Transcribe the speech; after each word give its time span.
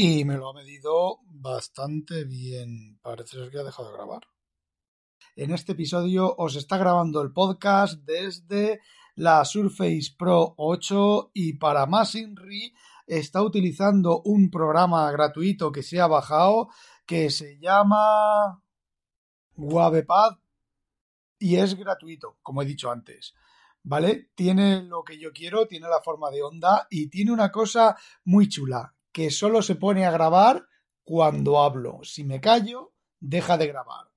Y 0.00 0.24
me 0.24 0.36
lo 0.36 0.48
ha 0.48 0.54
medido 0.54 1.18
bastante 1.24 2.22
bien. 2.22 3.00
Parece 3.02 3.36
ser 3.36 3.50
que 3.50 3.58
ha 3.58 3.64
dejado 3.64 3.88
de 3.88 3.96
grabar. 3.96 4.22
En 5.34 5.50
este 5.50 5.72
episodio 5.72 6.36
os 6.38 6.54
está 6.54 6.78
grabando 6.78 7.20
el 7.20 7.32
podcast 7.32 7.94
desde 8.04 8.80
la 9.16 9.44
Surface 9.44 10.14
Pro 10.16 10.54
8 10.56 11.32
y 11.34 11.54
para 11.54 11.86
más 11.86 12.14
INRI 12.14 12.72
está 13.08 13.42
utilizando 13.42 14.22
un 14.22 14.52
programa 14.52 15.10
gratuito 15.10 15.72
que 15.72 15.82
se 15.82 16.00
ha 16.00 16.06
bajado 16.06 16.68
que 17.04 17.28
se 17.30 17.58
llama 17.58 18.62
Wavepad 19.56 20.38
y 21.40 21.56
es 21.56 21.74
gratuito, 21.74 22.38
como 22.40 22.62
he 22.62 22.66
dicho 22.66 22.92
antes. 22.92 23.34
¿Vale? 23.82 24.30
Tiene 24.36 24.80
lo 24.84 25.02
que 25.02 25.18
yo 25.18 25.32
quiero, 25.32 25.66
tiene 25.66 25.88
la 25.88 26.00
forma 26.00 26.30
de 26.30 26.44
onda 26.44 26.86
y 26.88 27.10
tiene 27.10 27.32
una 27.32 27.50
cosa 27.50 27.96
muy 28.22 28.48
chula, 28.48 28.94
que 29.18 29.32
solo 29.32 29.62
se 29.62 29.74
pone 29.74 30.06
a 30.06 30.12
grabar 30.12 30.68
cuando 31.02 31.58
hablo. 31.58 31.98
Si 32.04 32.22
me 32.22 32.40
callo, 32.40 32.94
deja 33.18 33.58
de 33.58 33.66
grabar. 33.66 34.12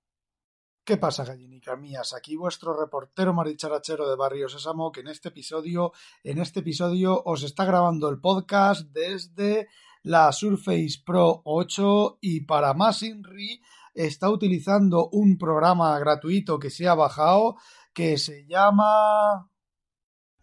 ¿Qué 0.84 0.96
pasa, 0.98 1.26
gallinicas 1.26 1.80
mías? 1.80 2.14
Aquí 2.14 2.36
vuestro 2.36 2.80
reportero 2.80 3.34
maricharachero 3.34 4.08
de 4.08 4.16
Barrio 4.16 4.48
Sésamo, 4.48 4.92
que 4.92 5.00
en 5.00 5.08
este 5.08 5.30
episodio, 5.30 5.92
en 6.24 6.38
este 6.38 6.60
episodio 6.60 7.20
os 7.26 7.42
está 7.42 7.66
grabando 7.66 8.10
el 8.10 8.20
podcast 8.20 8.92
desde 8.92 9.70
la 10.04 10.32
Surface 10.32 11.02
Pro 11.04 11.42
8 11.46 12.20
y 12.22 12.42
para 12.42 12.76
más 12.76 13.02
INRI 13.02 13.60
está 13.96 14.30
utilizando 14.30 15.10
un 15.14 15.40
programa 15.40 15.98
gratuito 15.98 16.60
que 16.60 16.70
se 16.70 16.88
ha 16.88 16.94
bajado 16.94 17.56
que 17.92 18.20
se 18.20 18.46
llama 18.46 19.50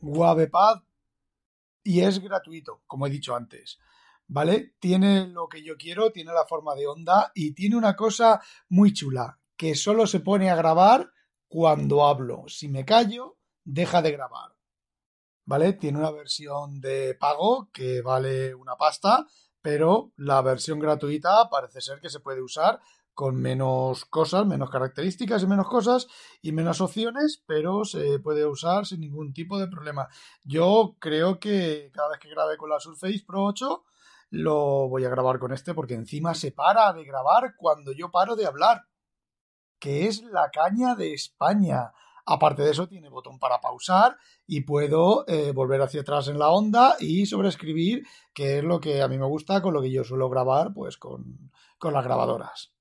Wavepad 0.01 0.83
y 1.85 2.01
es 2.01 2.19
gratuito, 2.19 2.83
como 2.89 3.07
he 3.07 3.11
dicho 3.11 3.37
antes. 3.37 3.79
¿Vale? 4.29 4.75
Tiene 4.79 5.27
lo 5.27 5.49
que 5.49 5.63
yo 5.63 5.77
quiero, 5.77 6.13
tiene 6.13 6.33
la 6.33 6.47
forma 6.47 6.75
de 6.75 6.87
onda 6.87 7.33
y 7.35 7.55
tiene 7.55 7.77
una 7.77 7.97
cosa 7.97 8.43
muy 8.69 8.93
chula, 8.93 9.41
que 9.57 9.75
solo 9.75 10.07
se 10.07 10.21
pone 10.21 10.51
a 10.51 10.57
grabar 10.57 11.11
cuando 11.49 12.07
hablo. 12.07 12.45
Si 12.47 12.69
me 12.69 12.85
callo, 12.85 13.39
deja 13.65 14.03
de 14.03 14.13
grabar. 14.13 14.55
¿Vale? 15.47 15.73
Tiene 15.73 15.99
una 15.99 16.11
versión 16.11 16.79
de 16.81 17.15
pago 17.15 17.71
que 17.73 18.03
vale 18.03 18.55
una 18.55 18.77
pasta, 18.77 19.27
pero 19.63 20.13
la 20.17 20.43
versión 20.43 20.79
gratuita 20.79 21.49
parece 21.49 21.81
ser 21.81 22.01
que 22.01 22.11
se 22.11 22.21
puede 22.21 22.43
usar 22.43 22.81
con 23.15 23.35
menos 23.35 24.05
cosas, 24.05 24.47
menos 24.47 24.71
características 24.71 25.43
y 25.43 25.47
menos 25.47 25.67
cosas 25.67 26.07
y 26.41 26.53
menos 26.53 26.81
opciones, 26.81 27.43
pero 27.47 27.85
se 27.85 28.21
puede 28.21 28.47
usar 28.47 28.87
sin 28.87 29.01
ningún 29.01 29.33
tipo 29.33 29.59
de 29.59 29.67
problema. 29.67 30.07
Yo 30.45 30.97
creo 31.01 31.41
que 31.41 31.91
cada 31.93 32.11
vez 32.11 32.21
que 32.21 32.29
grabe 32.29 32.57
con 32.57 32.71
la 32.71 32.79
Surface 32.79 33.25
Pro 33.27 33.43
8 33.45 33.85
lo 34.31 34.89
voy 34.89 35.05
a 35.05 35.11
grabar 35.11 35.39
con 35.39 35.53
este 35.53 35.75
porque 35.75 35.95
encima 35.95 36.35
se 36.35 36.53
para 36.53 36.93
de 36.93 37.05
grabar 37.05 37.55
cuando 37.57 37.93
yo 37.93 38.11
paro 38.11 38.37
de 38.37 38.47
hablar, 38.47 38.85
que 39.79 40.07
es 40.07 40.23
la 40.23 40.51
caña 40.51 40.95
de 40.95 41.15
España. 41.15 41.93
Aparte 42.27 42.63
de 42.63 42.73
eso, 42.73 42.89
tiene 42.89 43.09
botón 43.09 43.39
para 43.39 43.61
pausar 43.61 44.19
y 44.47 44.61
puedo 44.61 45.25
eh, 45.29 45.53
volver 45.53 45.81
hacia 45.81 46.03
atrás 46.03 46.29
en 46.29 46.39
la 46.39 46.51
onda 46.51 46.97
y 47.01 47.25
sobreescribir, 47.25 48.07
que 48.35 48.59
es 48.59 48.65
lo 48.65 48.81
que 48.81 49.01
a 49.01 49.09
mí 49.09 49.17
me 49.17 49.27
gusta 49.27 49.63
con 49.63 49.73
lo 49.73 49.81
que 49.81 49.91
yo 49.91 50.05
suelo 50.05 50.29
grabar, 50.29 50.75
pues 50.75 50.99
con, 50.99 51.51
con 51.79 51.95
las 51.95 52.05
grabadoras. 52.05 52.75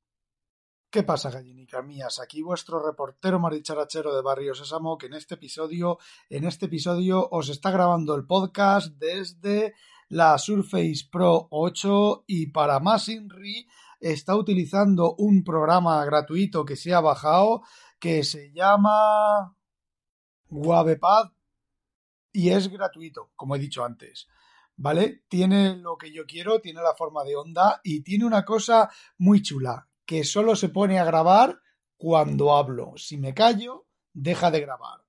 ¿Qué 0.90 1.04
pasa, 1.04 1.30
gallinicas 1.30 1.86
mías? 1.86 2.20
Aquí 2.20 2.42
vuestro 2.42 2.86
reportero 2.86 3.40
maricharachero 3.40 4.16
de 4.16 4.22
Barrio 4.22 4.54
Sésamo, 4.54 4.98
que 4.98 5.08
en 5.08 5.14
este 5.14 5.36
episodio, 5.36 5.98
en 6.30 6.46
este 6.46 6.68
episodio 6.68 7.28
os 7.30 7.50
está 7.50 7.72
grabando 7.72 8.16
el 8.16 8.26
podcast 8.26 8.94
desde 8.98 9.74
la 10.10 10.38
Surface 10.38 11.08
Pro 11.12 11.48
8 11.52 12.24
y 12.28 12.48
para 12.48 12.80
más 12.80 13.10
INRI 13.10 13.68
está 14.00 14.36
utilizando 14.36 15.16
un 15.16 15.44
programa 15.44 16.04
gratuito 16.06 16.66
que 16.66 16.76
se 16.76 16.94
ha 16.94 17.02
bajado 17.02 17.64
que 18.00 18.24
se 18.24 18.52
llama 18.52 19.56
Wavepad 20.50 21.32
y 22.32 22.50
es 22.50 22.68
gratuito, 22.70 23.32
como 23.36 23.56
he 23.56 23.60
dicho 23.60 23.84
antes. 23.84 24.28
¿Vale? 24.76 25.24
Tiene 25.28 25.76
lo 25.76 25.98
que 25.98 26.12
yo 26.12 26.28
quiero, 26.28 26.62
tiene 26.62 26.84
la 26.84 26.94
forma 26.94 27.24
de 27.24 27.36
onda 27.36 27.82
y 27.84 28.02
tiene 28.02 28.26
una 28.26 28.46
cosa 28.46 28.92
muy 29.18 29.42
chula, 29.42 29.90
que 30.06 30.24
solo 30.24 30.56
se 30.56 30.70
pone 30.70 31.00
a 31.00 31.06
grabar 31.06 31.60
cuando 31.98 32.56
hablo. 32.56 32.94
Si 32.96 33.18
me 33.18 33.34
callo, 33.34 33.88
deja 34.14 34.52
de 34.52 34.62
grabar. 34.62 35.04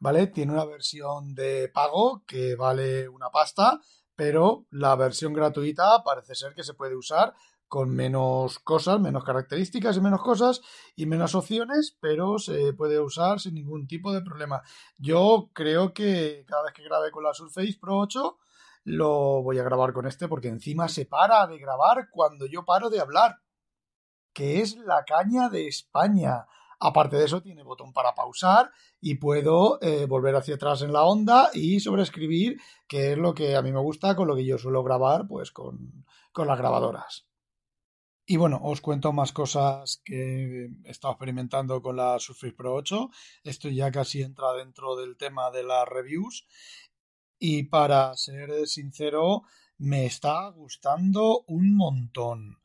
¿Vale? 0.00 0.26
Tiene 0.26 0.52
una 0.52 0.64
versión 0.64 1.32
de 1.32 1.68
pago 1.68 2.24
que 2.26 2.56
vale 2.56 3.08
una 3.08 3.30
pasta, 3.30 3.80
pero 4.16 4.66
la 4.70 4.94
versión 4.96 5.32
gratuita 5.32 6.02
parece 6.04 6.34
ser 6.34 6.54
que 6.54 6.62
se 6.62 6.74
puede 6.74 6.96
usar 6.96 7.34
con 7.68 7.88
menos 7.88 8.58
cosas, 8.58 9.00
menos 9.00 9.24
características 9.24 9.96
y 9.96 10.02
menos 10.02 10.20
cosas 10.20 10.60
y 10.94 11.06
menos 11.06 11.34
opciones, 11.34 11.96
pero 12.00 12.38
se 12.38 12.74
puede 12.74 13.00
usar 13.00 13.40
sin 13.40 13.54
ningún 13.54 13.86
tipo 13.86 14.12
de 14.12 14.20
problema. 14.20 14.60
Yo 14.98 15.48
creo 15.54 15.94
que 15.94 16.44
cada 16.46 16.64
vez 16.64 16.74
que 16.74 16.84
grabe 16.84 17.10
con 17.10 17.24
la 17.24 17.32
Surface 17.32 17.78
Pro 17.80 17.98
8 18.00 18.38
lo 18.84 19.42
voy 19.42 19.58
a 19.58 19.62
grabar 19.62 19.92
con 19.92 20.06
este 20.06 20.28
porque 20.28 20.48
encima 20.48 20.88
se 20.88 21.06
para 21.06 21.46
de 21.46 21.58
grabar 21.58 22.08
cuando 22.10 22.46
yo 22.46 22.64
paro 22.64 22.90
de 22.90 23.00
hablar 23.00 23.38
que 24.32 24.60
es 24.60 24.76
la 24.76 25.04
caña 25.04 25.48
de 25.48 25.66
España. 25.66 26.46
Aparte 26.84 27.16
de 27.16 27.26
eso, 27.26 27.40
tiene 27.40 27.62
botón 27.62 27.92
para 27.92 28.12
pausar 28.12 28.72
y 29.00 29.14
puedo 29.14 29.78
eh, 29.80 30.04
volver 30.06 30.34
hacia 30.34 30.56
atrás 30.56 30.82
en 30.82 30.92
la 30.92 31.04
onda 31.04 31.48
y 31.54 31.78
sobreescribir, 31.78 32.60
que 32.88 33.12
es 33.12 33.18
lo 33.18 33.34
que 33.34 33.54
a 33.54 33.62
mí 33.62 33.70
me 33.70 33.78
gusta 33.78 34.16
con 34.16 34.26
lo 34.26 34.34
que 34.34 34.44
yo 34.44 34.58
suelo 34.58 34.82
grabar, 34.82 35.28
pues 35.28 35.52
con, 35.52 36.04
con 36.32 36.48
las 36.48 36.58
grabadoras. 36.58 37.28
Y 38.26 38.36
bueno, 38.36 38.58
os 38.64 38.80
cuento 38.80 39.12
más 39.12 39.32
cosas 39.32 40.02
que 40.04 40.64
he 40.84 40.90
estado 40.90 41.12
experimentando 41.12 41.80
con 41.80 41.96
la 41.96 42.18
Surface 42.18 42.52
Pro 42.52 42.74
8. 42.74 43.10
Esto 43.44 43.68
ya 43.68 43.92
casi 43.92 44.22
entra 44.22 44.52
dentro 44.54 44.96
del 44.96 45.16
tema 45.16 45.52
de 45.52 45.62
las 45.62 45.86
reviews. 45.88 46.48
Y 47.38 47.64
para 47.64 48.16
ser 48.16 48.66
sincero, 48.66 49.42
me 49.78 50.06
está 50.06 50.48
gustando 50.48 51.44
un 51.46 51.76
montón. 51.76 52.58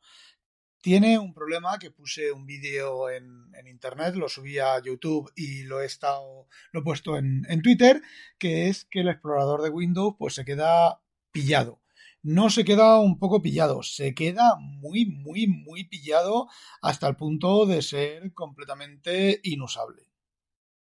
Tiene 0.80 1.18
un 1.18 1.34
problema 1.34 1.78
que 1.78 1.90
puse 1.90 2.30
un 2.30 2.46
vídeo 2.46 3.10
en, 3.10 3.48
internet, 3.66 4.14
lo 4.14 4.28
subí 4.28 4.58
a 4.58 4.80
YouTube 4.80 5.30
y 5.34 5.64
lo 5.64 5.80
he 5.80 5.86
estado, 5.86 6.48
lo 6.72 6.80
he 6.80 6.82
puesto 6.82 7.16
en, 7.16 7.62
Twitter, 7.62 8.00
que 8.38 8.68
es 8.68 8.84
que 8.84 9.00
el 9.00 9.08
explorador 9.08 9.62
de 9.62 9.70
Windows 9.70 10.14
pues 10.18 10.34
se 10.34 10.44
queda 10.44 11.02
pillado 11.32 11.82
no 12.20 12.50
se 12.50 12.64
queda 12.64 12.98
un 12.98 13.18
poco 13.18 13.40
pillado, 13.40 13.82
se 13.82 14.12
queda 14.12 14.56
muy, 14.58 15.06
muy, 15.06 15.46
muy 15.46 15.84
pillado 15.84 16.48
hasta 16.82 17.08
el 17.08 17.16
punto 17.16 17.64
de 17.64 17.80
ser 17.80 18.34
completamente 18.34 19.40
inusable. 19.44 20.08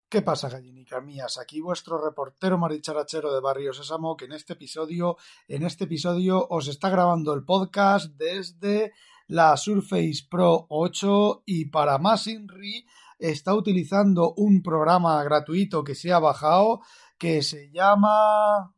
¿Qué 0.09 0.21
pasa, 0.21 0.49
gallinicas 0.49 1.01
mías? 1.01 1.37
Aquí 1.37 1.61
vuestro 1.61 1.97
reportero 2.03 2.57
maricharachero 2.57 3.33
de 3.33 3.39
Barrio 3.39 3.71
Sésamo, 3.71 4.17
que 4.17 4.25
en 4.25 4.33
este 4.33 4.53
episodio, 4.53 5.15
en 5.47 5.63
este 5.63 5.85
episodio 5.85 6.45
os 6.49 6.67
está 6.67 6.89
grabando 6.89 7.33
el 7.33 7.45
podcast 7.45 8.11
desde 8.17 8.91
la 9.31 9.55
Surface 9.55 10.27
Pro 10.29 10.65
8 10.67 11.43
y 11.45 11.65
para 11.69 11.97
más 11.97 12.27
INRI 12.27 12.85
está 13.17 13.55
utilizando 13.55 14.33
un 14.33 14.61
programa 14.61 15.23
gratuito 15.23 15.85
que 15.85 15.95
se 15.95 16.11
ha 16.11 16.19
bajado 16.19 16.81
que 17.17 17.41
se 17.41 17.71
llama 17.71 18.75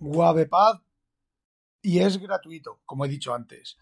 Wavepad 0.00 0.80
y 1.80 2.00
es 2.00 2.18
gratuito, 2.18 2.80
como 2.84 3.04
he 3.04 3.08
dicho 3.08 3.34
antes. 3.34 3.76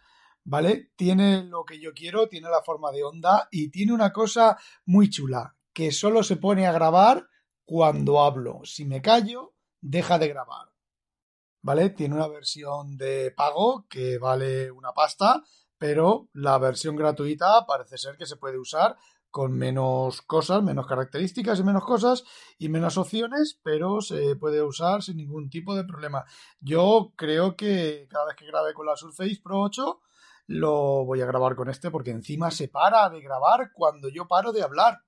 ¿Vale? 0.44 0.90
Tiene 0.96 1.44
lo 1.44 1.64
que 1.64 1.80
yo 1.80 1.94
quiero, 1.94 2.28
tiene 2.28 2.50
la 2.50 2.62
forma 2.62 2.92
de 2.92 3.02
onda 3.02 3.48
y 3.50 3.70
tiene 3.70 3.94
una 3.94 4.12
cosa 4.12 4.58
muy 4.84 5.08
chula, 5.08 5.56
que 5.72 5.92
solo 5.92 6.22
se 6.22 6.36
pone 6.36 6.66
a 6.66 6.72
grabar 6.72 7.26
cuando 7.64 8.20
hablo. 8.20 8.60
Si 8.64 8.84
me 8.84 9.00
callo, 9.00 9.54
deja 9.80 10.18
de 10.18 10.28
grabar. 10.28 10.68
¿Vale? 11.62 11.88
Tiene 11.88 12.16
una 12.16 12.28
versión 12.28 12.98
de 12.98 13.30
pago 13.30 13.86
que 13.88 14.18
vale 14.18 14.70
una 14.70 14.92
pasta, 14.92 15.42
pero 15.80 16.28
la 16.34 16.58
versión 16.58 16.94
gratuita 16.94 17.64
parece 17.66 17.96
ser 17.96 18.18
que 18.18 18.26
se 18.26 18.36
puede 18.36 18.58
usar 18.58 18.98
con 19.30 19.52
menos 19.52 20.20
cosas, 20.20 20.62
menos 20.62 20.86
características 20.86 21.58
y 21.58 21.64
menos 21.64 21.86
cosas 21.86 22.22
y 22.58 22.68
menos 22.68 22.98
opciones, 22.98 23.58
pero 23.62 24.02
se 24.02 24.36
puede 24.36 24.60
usar 24.62 25.02
sin 25.02 25.16
ningún 25.16 25.48
tipo 25.48 25.74
de 25.74 25.84
problema. 25.84 26.26
Yo 26.60 27.14
creo 27.16 27.56
que 27.56 28.06
cada 28.10 28.26
vez 28.26 28.36
que 28.36 28.44
grabe 28.44 28.74
con 28.74 28.84
la 28.84 28.96
Surface 28.96 29.40
Pro 29.42 29.62
8 29.62 30.00
lo 30.48 31.06
voy 31.06 31.22
a 31.22 31.26
grabar 31.26 31.56
con 31.56 31.70
este 31.70 31.90
porque 31.90 32.10
encima 32.10 32.50
se 32.50 32.68
para 32.68 33.08
de 33.08 33.22
grabar 33.22 33.72
cuando 33.72 34.10
yo 34.10 34.28
paro 34.28 34.52
de 34.52 34.62
hablar, 34.62 34.98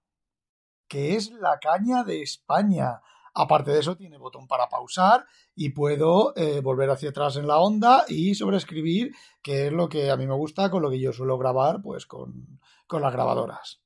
que 0.88 1.16
es 1.16 1.32
la 1.32 1.58
caña 1.58 2.02
de 2.02 2.22
España. 2.22 3.02
Aparte 3.34 3.70
de 3.70 3.80
eso, 3.80 3.96
tiene 3.96 4.18
botón 4.18 4.46
para 4.46 4.68
pausar 4.68 5.24
y 5.54 5.70
puedo 5.70 6.34
eh, 6.36 6.60
volver 6.60 6.90
hacia 6.90 7.10
atrás 7.10 7.36
en 7.36 7.46
la 7.46 7.58
onda 7.58 8.04
y 8.08 8.34
sobreescribir, 8.34 9.14
que 9.42 9.66
es 9.68 9.72
lo 9.72 9.88
que 9.88 10.10
a 10.10 10.16
mí 10.16 10.26
me 10.26 10.34
gusta 10.34 10.70
con 10.70 10.82
lo 10.82 10.90
que 10.90 11.00
yo 11.00 11.12
suelo 11.12 11.38
grabar, 11.38 11.80
pues 11.82 12.06
con, 12.06 12.60
con 12.86 13.00
las 13.00 13.12
grabadoras. 13.12 13.82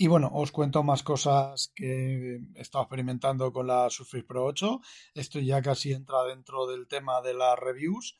Y 0.00 0.06
bueno, 0.06 0.30
os 0.32 0.52
cuento 0.52 0.84
más 0.84 1.02
cosas 1.02 1.72
que 1.74 2.36
he 2.54 2.60
estado 2.60 2.84
experimentando 2.84 3.52
con 3.52 3.66
la 3.66 3.90
Surface 3.90 4.22
Pro 4.22 4.44
8. 4.44 4.80
Esto 5.14 5.40
ya 5.40 5.60
casi 5.60 5.92
entra 5.92 6.22
dentro 6.22 6.68
del 6.68 6.86
tema 6.86 7.20
de 7.20 7.34
las 7.34 7.58
reviews. 7.58 8.16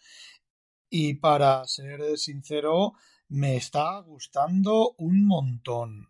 Y 0.91 1.15
para 1.15 1.65
ser 1.67 2.19
sincero, 2.19 2.95
me 3.29 3.57
está 3.57 4.01
gustando 4.01 4.97
un 4.99 5.25
montón. 5.25 6.09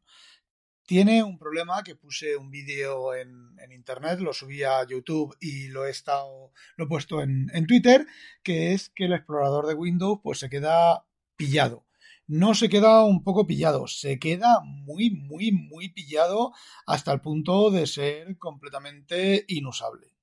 Tiene 0.88 1.22
un 1.22 1.38
problema 1.38 1.82
que 1.82 1.96
puse 1.96 2.34
un 2.34 2.50
vídeo 2.50 3.14
en, 3.14 3.54
internet, 3.70 4.20
lo 4.20 4.32
subí 4.32 4.62
a 4.62 4.82
YouTube 4.86 5.36
y 5.38 5.68
lo 5.68 5.84
he 5.84 5.90
estado, 5.90 6.50
lo 6.76 6.84
he 6.86 6.88
puesto 6.88 7.20
en, 7.20 7.50
en 7.52 7.66
Twitter, 7.66 8.06
que 8.42 8.72
es 8.72 8.88
que 8.88 9.04
el 9.04 9.12
explorador 9.12 9.66
de 9.66 9.74
Windows 9.74 10.20
pues 10.22 10.38
se 10.38 10.48
queda 10.48 11.04
pillado 11.36 11.84
no 12.26 12.54
se 12.54 12.70
queda 12.70 13.04
un 13.04 13.22
poco 13.22 13.46
pillado, 13.46 13.86
se 13.86 14.18
queda 14.18 14.60
muy, 14.62 15.10
muy, 15.10 15.50
muy 15.50 15.88
pillado 15.90 16.52
hasta 16.86 17.12
el 17.12 17.20
punto 17.20 17.70
de 17.70 17.86
ser 17.86 18.38
completamente 18.38 19.44
inusable. 19.48 20.14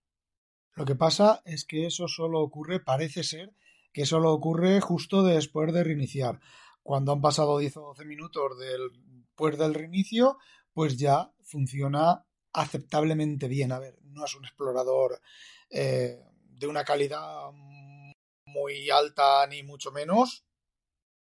Lo 0.76 0.86
que 0.86 0.96
pasa 0.96 1.42
es 1.46 1.66
que 1.66 1.86
eso 1.86 2.08
solo 2.08 2.42
ocurre, 2.42 2.80
parece 2.80 3.24
ser 3.24 3.56
que 3.92 4.06
solo 4.06 4.32
ocurre 4.34 4.82
justo 4.82 5.24
después 5.24 5.74
de 5.74 5.84
reiniciar. 5.84 6.40
Cuando 6.84 7.12
han 7.12 7.22
pasado 7.22 7.58
10 7.58 7.78
o 7.78 7.82
12 7.82 8.06
minutos 8.06 8.52
después 9.36 9.58
del 9.58 9.74
reinicio, 9.74 10.38
pues 10.72 10.96
ya 10.96 11.30
funciona 11.44 12.26
aceptablemente 12.54 13.50
bien. 13.50 13.74
A 13.74 13.80
ver, 13.80 14.00
no 14.04 14.24
es 14.24 14.34
un 14.34 14.46
explorador 14.46 15.20
eh, 15.70 16.22
de 16.48 16.68
una 16.68 16.86
calidad 16.86 17.52
muy 18.46 18.90
alta 18.90 19.46
ni 19.48 19.62
mucho 19.62 19.92
menos, 19.92 20.46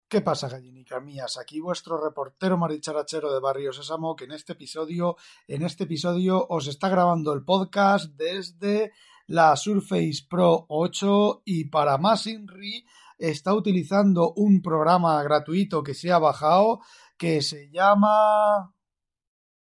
¿Qué 0.09 0.19
pasa, 0.19 0.50
gallinicas 0.50 1.01
mías? 1.01 1.38
Aquí 1.38 1.62
vuestro 1.62 1.95
reportero 1.95 2.57
maricharachero 2.57 3.33
de 3.33 3.39
Barrio 3.39 3.71
Sésamo, 3.71 4.13
que 4.13 4.25
en 4.25 4.33
este 4.33 4.51
episodio, 4.51 5.15
en 5.48 5.63
este 5.63 5.86
episodio 5.86 6.45
os 6.50 6.68
está 6.68 6.89
grabando 6.89 7.31
el 7.31 7.45
podcast 7.45 8.12
desde 8.18 8.92
la 9.27 9.56
Surface 9.56 10.25
Pro 10.30 10.65
8 10.68 11.44
y 11.45 11.69
para 11.69 11.98
más 11.98 12.27
Inri 12.27 12.86
está 13.18 13.53
utilizando 13.53 14.33
un 14.33 14.62
programa 14.62 15.21
gratuito 15.24 15.81
que 15.83 15.94
se 15.94 16.12
ha 16.12 16.19
bajado 16.19 16.81
que 17.22 17.44
se 17.44 17.70
llama 17.70 18.74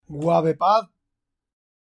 Wavepad 0.07 0.89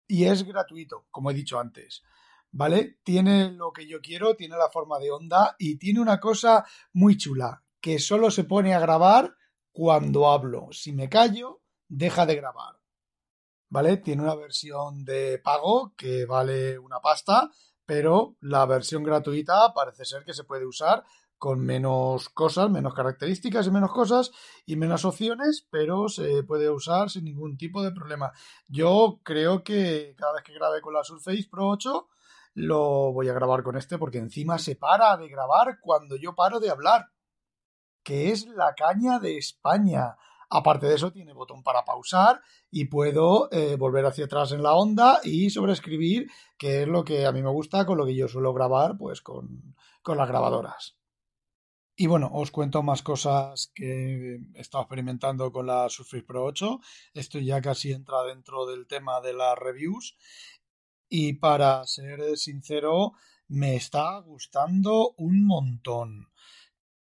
y 0.08 0.24
es 0.24 0.42
gratuito, 0.42 1.06
como 1.12 1.30
he 1.30 1.34
dicho 1.34 1.60
antes. 1.60 2.02
¿Vale? 2.50 2.98
Tiene 3.04 3.52
lo 3.52 3.70
que 3.70 3.86
yo 3.86 4.00
quiero, 4.00 4.34
tiene 4.34 4.56
la 4.56 4.70
forma 4.70 4.98
de 4.98 5.12
onda 5.12 5.54
y 5.56 5.78
tiene 5.78 6.00
una 6.00 6.18
cosa 6.18 6.66
muy 6.92 7.16
chula, 7.16 7.62
que 7.80 8.00
solo 8.00 8.32
se 8.32 8.42
pone 8.42 8.74
a 8.74 8.80
grabar 8.80 9.36
cuando 9.70 10.28
hablo. 10.28 10.66
Si 10.72 10.92
me 10.92 11.08
callo, 11.08 11.62
deja 11.86 12.26
de 12.26 12.34
grabar. 12.34 12.80
¿Vale? 13.68 13.98
Tiene 13.98 14.24
una 14.24 14.34
versión 14.34 15.04
de 15.04 15.38
pago 15.38 15.94
que 15.96 16.26
vale 16.26 16.76
una 16.80 16.98
pasta, 16.98 17.52
pero 17.86 18.36
la 18.40 18.66
versión 18.66 19.04
gratuita 19.04 19.72
parece 19.74 20.04
ser 20.04 20.24
que 20.24 20.34
se 20.34 20.42
puede 20.42 20.66
usar 20.66 21.04
con 21.38 21.60
menos 21.60 22.28
cosas, 22.28 22.70
menos 22.70 22.94
características 22.94 23.66
y 23.66 23.70
menos 23.70 23.92
cosas 23.92 24.32
y 24.66 24.76
menos 24.76 25.04
opciones, 25.04 25.66
pero 25.70 26.08
se 26.08 26.42
puede 26.42 26.68
usar 26.68 27.10
sin 27.10 27.24
ningún 27.24 27.56
tipo 27.56 27.82
de 27.82 27.92
problema. 27.92 28.32
Yo 28.66 29.20
creo 29.22 29.62
que 29.62 30.14
cada 30.18 30.34
vez 30.34 30.42
que 30.42 30.54
grabe 30.54 30.80
con 30.80 30.94
la 30.94 31.04
Surface 31.04 31.48
Pro 31.50 31.68
8 31.68 32.08
lo 32.54 33.12
voy 33.12 33.28
a 33.28 33.34
grabar 33.34 33.62
con 33.62 33.76
este 33.76 33.98
porque 33.98 34.18
encima 34.18 34.58
se 34.58 34.74
para 34.74 35.16
de 35.16 35.28
grabar 35.28 35.78
cuando 35.80 36.16
yo 36.16 36.34
paro 36.34 36.58
de 36.58 36.70
hablar 36.70 37.06
que 38.02 38.30
es 38.30 38.46
la 38.46 38.74
caña 38.74 39.18
de 39.18 39.36
España. 39.36 40.16
Aparte 40.50 40.86
de 40.86 40.94
eso, 40.94 41.12
tiene 41.12 41.34
botón 41.34 41.62
para 41.62 41.84
pausar 41.84 42.40
y 42.70 42.86
puedo 42.86 43.50
eh, 43.52 43.76
volver 43.76 44.06
hacia 44.06 44.24
atrás 44.24 44.52
en 44.52 44.62
la 44.62 44.74
onda 44.74 45.20
y 45.22 45.50
sobreescribir, 45.50 46.26
que 46.56 46.82
es 46.82 46.88
lo 46.88 47.04
que 47.04 47.26
a 47.26 47.32
mí 47.32 47.42
me 47.42 47.50
gusta 47.50 47.84
con 47.84 47.98
lo 47.98 48.06
que 48.06 48.14
yo 48.14 48.26
suelo 48.26 48.54
grabar, 48.54 48.96
pues 48.96 49.20
con, 49.20 49.76
con 50.02 50.16
las 50.16 50.26
grabadoras. 50.26 50.97
Y 52.00 52.06
bueno, 52.06 52.30
os 52.32 52.52
cuento 52.52 52.84
más 52.84 53.02
cosas 53.02 53.72
que 53.74 54.36
he 54.54 54.60
estado 54.60 54.84
experimentando 54.84 55.50
con 55.50 55.66
la 55.66 55.88
Surface 55.88 56.22
Pro 56.22 56.44
8. 56.44 56.78
Esto 57.12 57.40
ya 57.40 57.60
casi 57.60 57.90
entra 57.90 58.22
dentro 58.22 58.66
del 58.66 58.86
tema 58.86 59.20
de 59.20 59.32
las 59.32 59.58
reviews. 59.58 60.16
Y 61.08 61.32
para 61.32 61.84
ser 61.88 62.36
sincero, 62.36 63.14
me 63.48 63.74
está 63.74 64.16
gustando 64.18 65.14
un 65.16 65.44
montón. 65.44 66.28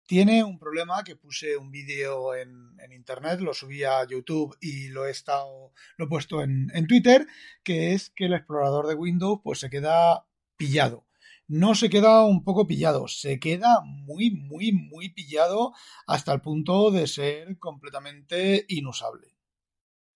Tiene 0.07 0.43
un 0.43 0.57
problema 0.57 1.03
que 1.03 1.15
puse 1.15 1.55
un 1.55 1.69
vídeo 1.69 2.33
en, 2.33 2.75
internet, 2.91 3.41
lo 3.41 3.53
subí 3.53 3.83
a 3.83 4.03
YouTube 4.07 4.57
y 4.59 4.87
lo 4.87 5.05
he 5.05 5.11
estado, 5.11 5.71
lo 5.97 6.05
he 6.05 6.07
puesto 6.07 6.41
en, 6.41 6.87
Twitter, 6.87 7.27
que 7.63 7.93
es 7.93 8.09
que 8.09 8.25
el 8.25 8.33
explorador 8.33 8.87
de 8.87 8.95
Windows 8.95 9.41
pues 9.43 9.59
se 9.59 9.69
queda 9.69 10.25
pillado. 10.57 11.05
No 11.49 11.75
se 11.75 11.89
queda 11.89 12.23
un 12.23 12.45
poco 12.45 12.65
pillado, 12.65 13.09
se 13.09 13.39
queda 13.39 13.81
muy, 13.83 14.31
muy, 14.31 14.71
muy 14.71 15.09
pillado 15.09 15.73
hasta 16.07 16.31
el 16.31 16.39
punto 16.39 16.91
de 16.91 17.07
ser 17.07 17.59
completamente 17.59 18.65
inusable. 18.69 19.35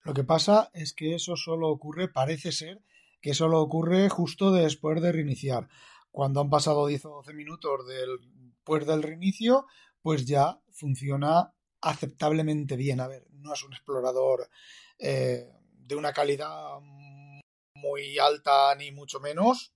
Lo 0.02 0.14
que 0.14 0.24
pasa 0.24 0.70
es 0.72 0.94
que 0.94 1.14
eso 1.14 1.36
solo 1.36 1.68
ocurre, 1.68 2.08
parece 2.08 2.52
ser 2.52 2.82
que 3.20 3.34
solo 3.34 3.60
ocurre 3.60 4.08
justo 4.08 4.52
después 4.52 5.02
de 5.02 5.12
reiniciar. 5.12 5.68
Cuando 6.10 6.40
han 6.40 6.48
pasado 6.48 6.86
10 6.86 7.04
o 7.06 7.10
12 7.16 7.34
minutos 7.34 7.86
del 7.86 8.20
después 8.64 8.86
del 8.86 9.02
reinicio, 9.02 9.66
pues 10.00 10.24
ya 10.24 10.58
funciona 10.70 11.52
aceptablemente 11.82 12.76
bien. 12.76 13.00
A 13.00 13.08
ver, 13.08 13.26
no 13.30 13.52
es 13.52 13.62
un 13.62 13.74
explorador 13.74 14.48
eh, 14.98 15.50
de 15.70 15.94
una 15.94 16.14
calidad 16.14 16.80
muy 17.74 18.18
alta 18.18 18.74
ni 18.74 18.90
mucho 18.90 19.20
menos. 19.20 19.73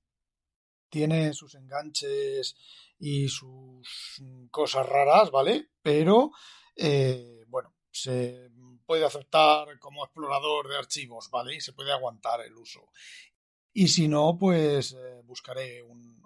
Tiene 0.88 1.32
sus 1.32 1.54
enganches 1.54 2.56
y 2.98 3.28
sus 3.28 4.22
cosas 4.50 4.88
raras, 4.88 5.30
¿vale? 5.30 5.70
Pero, 5.82 6.32
eh, 6.76 7.44
bueno, 7.48 7.74
se 7.90 8.50
puede 8.86 9.04
aceptar 9.04 9.78
como 9.78 10.04
explorador 10.04 10.68
de 10.68 10.78
archivos, 10.78 11.28
¿vale? 11.30 11.56
Y 11.56 11.60
se 11.60 11.72
puede 11.72 11.92
aguantar 11.92 12.40
el 12.40 12.56
uso. 12.56 12.88
Y 13.72 13.88
si 13.88 14.08
no, 14.08 14.36
pues 14.38 14.92
eh, 14.92 15.20
buscaré 15.24 15.82
un, 15.82 16.18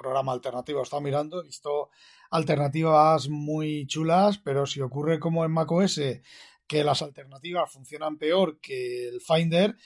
programa 0.00 0.32
alternativo. 0.32 0.80
He 0.80 0.82
estado 0.82 1.02
mirando, 1.02 1.40
he 1.40 1.46
visto 1.46 1.90
alternativas 2.30 3.28
muy 3.28 3.86
chulas, 3.86 4.38
pero 4.38 4.64
si 4.64 4.80
ocurre 4.80 5.20
como 5.20 5.44
en 5.44 5.52
macOS, 5.52 6.00
que 6.66 6.84
las 6.84 7.02
alternativas 7.02 7.70
funcionan 7.70 8.16
peor 8.16 8.60
que 8.60 9.08
el 9.08 9.20
Finder, 9.20 9.76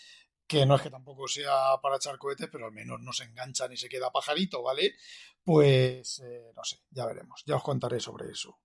que 0.46 0.66
no 0.66 0.76
es 0.76 0.82
que 0.82 0.90
tampoco 0.90 1.26
sea 1.26 1.80
para 1.82 1.96
echar 1.96 2.18
cohetes, 2.18 2.48
pero 2.50 2.66
al 2.66 2.72
menos 2.72 3.00
no 3.00 3.12
se 3.12 3.24
engancha 3.24 3.68
ni 3.68 3.76
se 3.76 3.88
queda 3.88 4.10
pajarito, 4.10 4.62
¿vale? 4.62 4.94
Pues 5.42 6.20
eh, 6.20 6.52
no 6.54 6.64
sé, 6.64 6.80
ya 6.90 7.06
veremos, 7.06 7.42
ya 7.46 7.56
os 7.56 7.62
contaré 7.62 8.00
sobre 8.00 8.30
eso. 8.30 8.58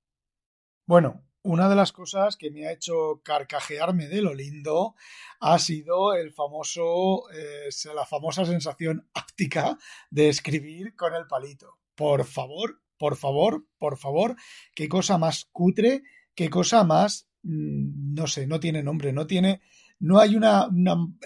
Bueno, 0.85 1.23
una 1.41 1.69
de 1.69 1.75
las 1.75 1.93
cosas 1.93 2.35
que 2.35 2.51
me 2.51 2.67
ha 2.67 2.73
hecho 2.73 3.21
carcajearme 3.23 4.07
de 4.07 4.21
lo 4.21 4.33
lindo 4.33 4.95
ha 5.39 5.57
sido 5.57 6.13
el 6.13 6.33
famoso, 6.33 7.29
eh, 7.31 7.69
la 7.95 8.05
famosa 8.05 8.45
sensación 8.45 9.07
áptica 9.13 9.77
de 10.09 10.29
escribir 10.29 10.95
con 10.95 11.13
el 11.15 11.27
palito. 11.27 11.77
Por 11.95 12.25
favor, 12.25 12.81
por 12.97 13.15
favor, 13.15 13.65
por 13.77 13.97
favor, 13.97 14.35
qué 14.75 14.89
cosa 14.89 15.17
más 15.17 15.47
cutre, 15.51 16.03
qué 16.35 16.49
cosa 16.49 16.83
más, 16.83 17.29
mm, 17.43 18.13
no 18.15 18.27
sé, 18.27 18.45
no 18.45 18.59
tiene 18.59 18.83
nombre, 18.83 19.13
no 19.13 19.25
tiene, 19.27 19.61
no 19.99 20.19
hay 20.19 20.35
una, 20.35 20.67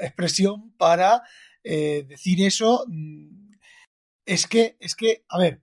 expresión 0.01 0.75
para 0.77 1.23
eh, 1.63 2.05
decir 2.07 2.43
eso. 2.45 2.85
Mm, 2.87 3.51
es 4.25 4.47
que, 4.47 4.77
es 4.79 4.95
que, 4.95 5.25
a 5.29 5.37
ver, 5.37 5.61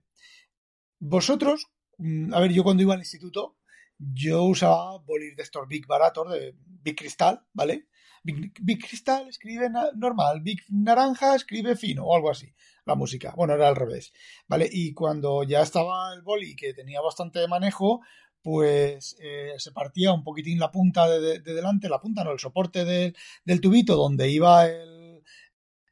vosotros, 0.99 1.67
mm, 1.97 2.33
a 2.33 2.39
ver, 2.39 2.51
yo 2.51 2.63
cuando 2.63 2.83
iba 2.83 2.93
al 2.93 2.99
instituto, 2.99 3.57
yo 3.97 4.43
usaba 4.43 4.97
bolis 4.99 5.35
de 5.35 5.43
estos 5.43 5.67
Big 5.67 5.85
baratos, 5.85 6.31
de 6.31 6.55
Big 6.57 6.95
Cristal, 6.95 7.45
¿vale? 7.53 7.87
Big, 8.23 8.79
Cristal 8.79 9.27
escribe 9.29 9.67
normal, 9.95 10.41
Big 10.41 10.61
Naranja 10.69 11.35
escribe 11.35 11.75
fino 11.75 12.05
o 12.05 12.15
algo 12.15 12.29
así, 12.29 12.53
la 12.85 12.95
música. 12.95 13.33
Bueno, 13.35 13.55
era 13.55 13.67
al 13.67 13.75
revés, 13.75 14.13
¿vale? 14.47 14.69
Y 14.71 14.93
cuando 14.93 15.43
ya 15.43 15.61
estaba 15.61 16.13
el 16.13 16.21
boli 16.21 16.55
que 16.55 16.73
tenía 16.73 17.01
bastante 17.01 17.47
manejo, 17.47 18.01
pues 18.41 19.15
eh, 19.21 19.53
se 19.57 19.71
partía 19.71 20.13
un 20.13 20.23
poquitín 20.23 20.59
la 20.59 20.71
punta 20.71 21.07
de, 21.07 21.39
delante, 21.39 21.89
la 21.89 21.99
punta, 21.99 22.23
no, 22.23 22.31
el 22.31 22.39
soporte 22.39 22.85
del 22.85 23.61
tubito 23.61 23.95
donde 23.95 24.29
iba 24.29 24.65
el, 24.65 25.21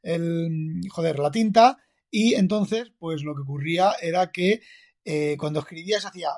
el, 0.02 0.80
joder, 0.90 1.18
la 1.18 1.30
tinta, 1.30 1.78
y 2.10 2.34
entonces, 2.34 2.92
pues 2.98 3.22
lo 3.22 3.34
que 3.34 3.42
ocurría 3.42 3.92
era 4.00 4.32
que 4.32 4.62
eh, 5.04 5.36
cuando 5.38 5.60
escribías 5.60 6.04
hacía 6.04 6.30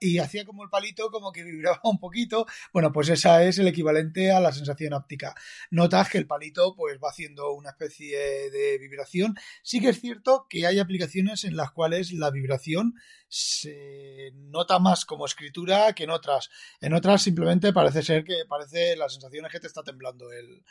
y 0.00 0.18
hacía 0.18 0.44
como 0.44 0.64
el 0.64 0.70
palito 0.70 1.10
como 1.10 1.32
que 1.32 1.44
vibraba 1.44 1.80
un 1.84 1.98
poquito. 1.98 2.46
Bueno, 2.72 2.92
pues 2.92 3.08
esa 3.08 3.44
es 3.44 3.58
el 3.58 3.68
equivalente 3.68 4.32
a 4.32 4.40
la 4.40 4.52
sensación 4.52 4.92
óptica. 4.92 5.34
Notas 5.70 6.08
que 6.08 6.18
el 6.18 6.26
palito 6.26 6.74
pues 6.76 6.98
va 7.02 7.10
haciendo 7.10 7.52
una 7.52 7.70
especie 7.70 8.18
de 8.50 8.78
vibración. 8.78 9.36
Sí 9.62 9.80
que 9.80 9.90
es 9.90 10.00
cierto 10.00 10.46
que 10.48 10.66
hay 10.66 10.78
aplicaciones 10.78 11.44
en 11.44 11.56
las 11.56 11.70
cuales 11.72 12.12
la 12.12 12.30
vibración 12.30 12.94
se 13.28 14.32
nota 14.34 14.78
más 14.78 15.04
como 15.04 15.26
escritura 15.26 15.92
que 15.92 16.04
en 16.04 16.10
otras. 16.10 16.50
En 16.80 16.94
otras 16.94 17.22
simplemente 17.22 17.72
parece 17.72 18.02
ser 18.02 18.24
que 18.24 18.44
parece 18.48 18.96
la 18.96 19.08
sensación 19.08 19.46
es 19.46 19.52
que 19.52 19.60
te 19.60 19.66
está 19.66 19.82
temblando 19.82 20.32
el, 20.32 20.64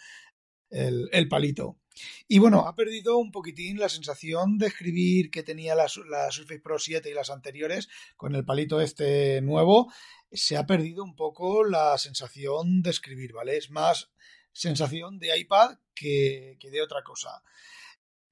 el, 0.70 1.28
palito. 1.28 1.78
Y 2.28 2.40
bueno, 2.40 2.68
ha 2.68 2.76
perdido 2.76 3.18
un 3.18 3.32
poquitín 3.32 3.80
la 3.80 3.90
sensación 3.90 4.58
de 4.58 4.68
escribir 4.68 5.32
que 5.32 5.44
tenía 5.44 5.76
la, 5.76 5.88
Surface 5.88 6.60
Pro 6.60 6.80
7 6.80 7.10
y 7.10 7.14
las 7.14 7.30
anteriores 7.30 7.90
con 8.16 8.36
el 8.36 8.46
palito 8.46 8.80
este 8.80 9.42
nuevo. 9.42 9.92
Se 10.32 10.58
ha 10.58 10.66
perdido 10.66 11.04
un 11.04 11.16
poco 11.16 11.64
la 11.64 11.98
sensación 11.98 12.82
de 12.82 12.92
escribir, 12.92 13.34
¿vale? 13.34 13.58
Es 13.58 13.70
más 13.72 14.12
sensación 14.52 15.20
de 15.20 15.38
iPad 15.38 15.78
que, 15.94 16.58
que 16.60 16.70
de 16.70 16.82
otra 16.82 17.04
cosa. 17.04 17.44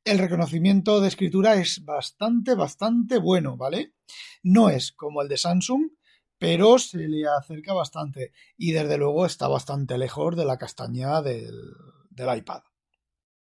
El 0.06 0.20
reconocimiento 0.20 1.02
de 1.02 1.10
escritura 1.10 1.56
es 1.56 1.84
bastante, 1.84 2.56
bastante 2.56 3.18
bueno, 3.18 3.58
¿vale? 3.58 3.94
No 4.42 4.70
es 4.70 4.94
como 4.94 5.22
el 5.22 5.28
de 5.28 5.38
Samsung, 5.38 5.92
pero 6.40 6.80
se 6.80 7.00
le 7.00 7.28
acerca 7.28 7.74
bastante 7.74 8.32
y 8.58 8.72
desde 8.72 8.98
luego 8.98 9.26
está 9.26 9.48
bastante 9.48 9.98
lejos 9.98 10.36
de 10.38 10.46
la 10.46 10.58
castaña 10.58 11.22
del, 11.22 11.74
del 12.18 12.38
iPad. 12.38 12.64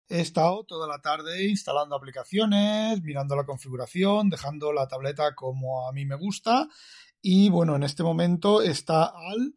He 0.08 0.20
estado 0.20 0.64
toda 0.64 0.88
la 0.88 1.00
tarde 1.00 1.46
instalando 1.46 1.94
aplicaciones, 1.94 3.00
mirando 3.02 3.36
la 3.36 3.46
configuración, 3.46 4.28
dejando 4.28 4.72
la 4.72 4.88
tableta 4.88 5.34
como 5.34 5.88
a 5.88 5.92
mí 5.92 6.04
me 6.04 6.16
gusta 6.16 6.68
y 7.22 7.48
bueno, 7.48 7.76
en 7.76 7.84
este 7.84 8.02
momento 8.02 8.60
está 8.60 9.04
al 9.04 9.54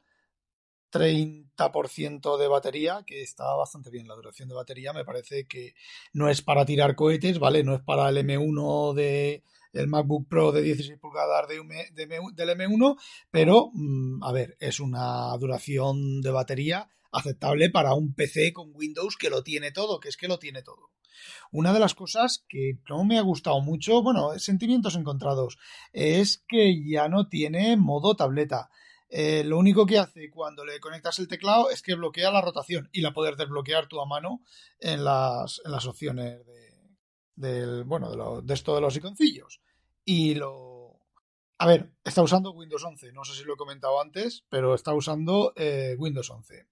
30% 0.90 2.38
de 2.38 2.48
batería, 2.48 3.04
que 3.06 3.22
está 3.22 3.54
bastante 3.56 3.90
bien. 3.90 4.08
La 4.08 4.16
duración 4.16 4.48
de 4.48 4.56
batería 4.56 4.94
me 4.94 5.04
parece 5.04 5.48
que 5.48 5.74
no 6.14 6.30
es 6.30 6.42
para 6.42 6.66
tirar 6.66 6.96
cohetes, 6.96 7.40
¿vale? 7.40 7.66
No 7.66 7.76
es 7.76 7.82
para 7.82 8.08
el 8.08 8.18
M1 8.18 8.94
de 8.94 9.44
el 9.74 9.88
MacBook 9.88 10.28
Pro 10.30 10.52
de 10.52 10.62
16 10.62 10.98
pulgadas 10.98 11.48
de, 11.50 11.58
del 11.58 12.50
M1, 12.50 12.98
pero 13.30 13.70
mm, 13.74 14.24
a 14.24 14.32
ver, 14.32 14.56
es 14.60 14.80
una 14.80 15.36
duración 15.38 16.22
de 16.22 16.32
batería 16.32 16.90
aceptable 17.12 17.70
para 17.70 17.94
un 17.94 18.14
PC 18.14 18.54
con 18.54 18.72
Windows 18.74 19.18
que 19.18 19.30
lo 19.30 19.44
tiene 19.44 19.72
todo, 19.72 20.00
que 20.00 20.10
es 20.10 20.18
que 20.18 20.28
lo 20.28 20.40
tiene 20.40 20.62
todo. 20.62 20.92
Una 21.52 21.74
de 21.74 21.80
las 21.80 21.96
cosas 21.96 22.46
que 22.48 22.80
no 22.90 23.04
me 23.04 23.18
ha 23.18 23.22
gustado 23.22 23.60
mucho, 23.62 24.02
bueno, 24.02 24.38
sentimientos 24.40 24.96
encontrados, 24.96 25.58
es 25.92 26.44
que 26.48 26.84
ya 26.88 27.10
no 27.10 27.28
tiene 27.28 27.78
modo 27.78 28.16
tableta. 28.16 28.70
Eh, 29.10 29.44
lo 29.46 29.58
único 29.58 29.86
que 29.86 29.98
hace 29.98 30.30
cuando 30.30 30.66
le 30.66 30.80
conectas 30.80 31.20
el 31.20 31.28
teclado 31.28 31.70
es 31.70 31.82
que 31.82 31.96
bloquea 31.96 32.30
la 32.30 32.42
rotación 32.42 32.90
y 32.92 33.02
la 33.02 33.14
puedes 33.14 33.38
desbloquear 33.38 33.88
tú 33.88 34.02
a 34.02 34.06
mano 34.06 34.42
en 34.80 35.06
las, 35.06 35.62
en 35.64 35.72
las 35.72 35.86
opciones 35.86 36.46
de, 36.46 36.74
del, 37.36 37.84
bueno, 37.86 38.12
de, 38.12 38.42
de 38.46 38.54
esto 38.54 38.76
de 38.76 38.82
los 38.82 38.96
iconcillos. 38.98 39.62
Y 40.04 40.36
lo, 40.36 40.77
a 41.60 41.66
ver, 41.66 41.92
está 42.04 42.22
usando 42.22 42.52
Windows 42.52 42.84
11, 42.84 43.14
no 43.14 43.24
sé 43.24 43.34
si 43.34 43.44
lo 43.44 43.56
he 43.56 43.58
comentado 43.58 44.00
antes, 44.00 44.46
pero 44.50 44.76
está 44.76 44.94
usando 44.94 45.54
eh, 45.56 45.96
Windows 45.98 46.30
11. 46.30 46.68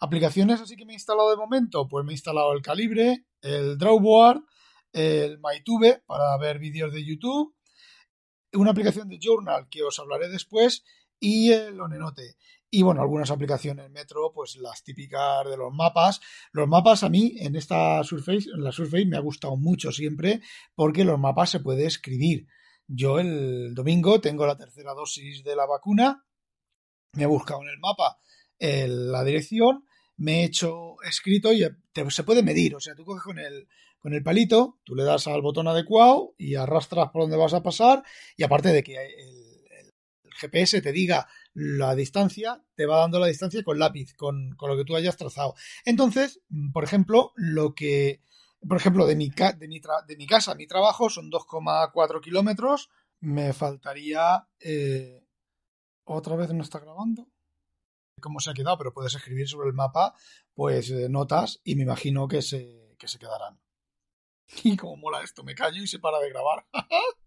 Aplicaciones 0.00 0.60
así 0.60 0.76
que 0.76 0.84
me 0.84 0.92
he 0.92 0.94
instalado 0.94 1.30
de 1.30 1.36
momento, 1.36 1.88
pues 1.88 2.04
me 2.04 2.12
he 2.12 2.14
instalado 2.14 2.52
el 2.52 2.62
Calibre, 2.62 3.26
el 3.42 3.78
Drawboard, 3.78 4.42
el 4.92 5.38
MyTube 5.38 6.04
para 6.06 6.36
ver 6.38 6.58
vídeos 6.58 6.92
de 6.92 7.04
YouTube, 7.04 7.54
una 8.52 8.70
aplicación 8.70 9.08
de 9.08 9.18
Journal 9.20 9.68
que 9.68 9.82
os 9.82 9.98
hablaré 9.98 10.28
después 10.28 10.84
y 11.18 11.52
el 11.52 11.80
Onenote. 11.80 12.36
Y 12.70 12.82
bueno, 12.82 13.00
algunas 13.00 13.30
aplicaciones 13.30 13.90
Metro, 13.90 14.30
pues 14.32 14.56
las 14.56 14.84
típicas 14.84 15.48
de 15.48 15.56
los 15.56 15.72
mapas. 15.72 16.20
Los 16.52 16.68
mapas 16.68 17.02
a 17.02 17.08
mí 17.08 17.34
en 17.38 17.56
esta 17.56 18.04
Surface, 18.04 18.50
en 18.54 18.62
la 18.62 18.72
Surface 18.72 19.06
me 19.06 19.16
ha 19.16 19.20
gustado 19.20 19.56
mucho 19.56 19.90
siempre 19.90 20.42
porque 20.74 21.04
los 21.04 21.18
mapas 21.18 21.50
se 21.50 21.60
puede 21.60 21.86
escribir. 21.86 22.46
Yo 22.88 23.20
el 23.20 23.74
domingo 23.74 24.20
tengo 24.20 24.46
la 24.46 24.56
tercera 24.56 24.94
dosis 24.94 25.44
de 25.44 25.54
la 25.54 25.66
vacuna, 25.66 26.24
me 27.12 27.24
he 27.24 27.26
buscado 27.26 27.62
en 27.62 27.68
el 27.68 27.78
mapa 27.78 28.18
la 28.58 29.24
dirección, 29.24 29.84
me 30.16 30.40
he 30.40 30.44
hecho 30.44 30.96
escrito 31.02 31.52
y 31.52 31.64
se 32.10 32.24
puede 32.24 32.42
medir, 32.42 32.74
o 32.74 32.80
sea, 32.80 32.94
tú 32.94 33.04
coges 33.04 33.22
con 33.22 33.38
el, 33.38 33.68
con 33.98 34.14
el 34.14 34.22
palito, 34.22 34.78
tú 34.84 34.94
le 34.94 35.04
das 35.04 35.26
al 35.26 35.42
botón 35.42 35.68
adecuado 35.68 36.34
y 36.38 36.54
arrastras 36.54 37.10
por 37.10 37.22
donde 37.22 37.36
vas 37.36 37.54
a 37.54 37.62
pasar 37.62 38.02
y 38.36 38.42
aparte 38.42 38.72
de 38.72 38.82
que 38.82 38.94
el, 38.94 39.66
el 39.70 39.92
GPS 40.40 40.80
te 40.80 40.92
diga 40.92 41.28
la 41.54 41.94
distancia, 41.94 42.62
te 42.74 42.86
va 42.86 43.00
dando 43.00 43.18
la 43.18 43.26
distancia 43.26 43.62
con 43.62 43.78
lápiz, 43.78 44.14
con, 44.14 44.54
con, 44.56 44.70
lo 44.70 44.76
que 44.76 44.84
tú 44.84 44.96
hayas 44.96 45.16
trazado. 45.16 45.54
Entonces, 45.84 46.40
por 46.72 46.84
ejemplo, 46.84 47.32
lo 47.36 47.74
que 47.74 48.22
por 48.66 48.76
ejemplo, 48.76 49.06
de 49.06 49.16
mi, 49.16 49.30
casa 49.30 50.52
a 50.52 50.54
mi 50.54 50.66
trabajo 50.66 51.10
son 51.10 51.30
2,4 51.30 52.20
kilómetros. 52.20 52.90
Me 53.20 53.52
faltaría... 53.52 54.48
Eh, 54.60 55.24
otra 56.04 56.36
vez 56.36 56.50
no 56.52 56.62
está 56.62 56.78
grabando. 56.78 57.28
¿Cómo 58.20 58.40
se 58.40 58.50
ha 58.50 58.54
quedado? 58.54 58.78
Pero 58.78 58.92
puedes 58.92 59.14
escribir 59.14 59.48
sobre 59.48 59.68
el 59.68 59.74
mapa, 59.74 60.14
pues 60.54 60.90
eh, 60.90 61.08
notas 61.08 61.60
y 61.64 61.76
me 61.76 61.82
imagino 61.82 62.26
que 62.26 62.42
se, 62.42 62.96
que 62.98 63.08
se 63.08 63.18
quedarán. 63.18 63.60
Y 64.64 64.76
como 64.76 64.96
mola 64.96 65.22
esto, 65.22 65.44
me 65.44 65.54
callo 65.54 65.82
y 65.82 65.86
se 65.86 65.98
para 65.98 66.18
de 66.20 66.30
grabar. 66.30 66.66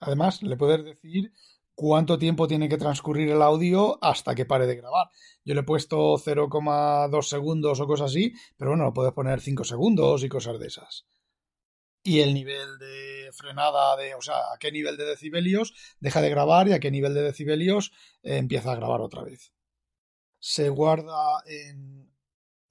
Además, 0.00 0.42
le 0.42 0.56
puedes 0.56 0.84
decir 0.84 1.32
cuánto 1.78 2.18
tiempo 2.18 2.48
tiene 2.48 2.68
que 2.68 2.76
transcurrir 2.76 3.30
el 3.30 3.40
audio 3.40 4.00
hasta 4.02 4.34
que 4.34 4.44
pare 4.44 4.66
de 4.66 4.74
grabar. 4.74 5.10
Yo 5.44 5.54
le 5.54 5.60
he 5.60 5.62
puesto 5.62 6.18
0,2 6.18 7.22
segundos 7.22 7.78
o 7.78 7.86
cosas 7.86 8.10
así, 8.10 8.32
pero 8.56 8.72
bueno, 8.72 8.86
lo 8.86 8.92
puedes 8.92 9.12
poner 9.12 9.40
5 9.40 9.62
segundos 9.62 10.24
y 10.24 10.28
cosas 10.28 10.58
de 10.58 10.66
esas. 10.66 11.06
Y 12.02 12.18
el 12.18 12.34
nivel 12.34 12.78
de 12.80 13.30
frenada, 13.32 13.96
de, 13.96 14.16
o 14.16 14.20
sea, 14.20 14.52
a 14.52 14.58
qué 14.58 14.72
nivel 14.72 14.96
de 14.96 15.04
decibelios 15.04 15.72
deja 16.00 16.20
de 16.20 16.30
grabar 16.30 16.66
y 16.66 16.72
a 16.72 16.80
qué 16.80 16.90
nivel 16.90 17.14
de 17.14 17.22
decibelios 17.22 17.92
eh, 18.24 18.38
empieza 18.38 18.72
a 18.72 18.76
grabar 18.76 19.00
otra 19.00 19.22
vez. 19.22 19.52
Se 20.40 20.70
guarda 20.70 21.44
en... 21.46 22.12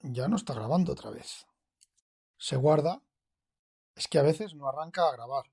Ya 0.00 0.28
no 0.28 0.36
está 0.36 0.52
grabando 0.52 0.92
otra 0.92 1.08
vez. 1.08 1.46
Se 2.36 2.56
guarda. 2.56 3.00
Es 3.94 4.06
que 4.06 4.18
a 4.18 4.22
veces 4.22 4.54
no 4.54 4.68
arranca 4.68 5.08
a 5.08 5.12
grabar. 5.12 5.46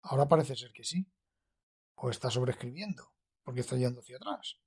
Ahora 0.00 0.26
parece 0.26 0.56
ser 0.56 0.72
que 0.72 0.84
sí 0.84 1.06
o 1.94 2.10
está 2.10 2.30
sobreescribiendo 2.30 3.12
porque 3.42 3.60
está 3.60 3.76
yendo 3.76 4.00
hacia 4.00 4.16
atrás. 4.16 4.58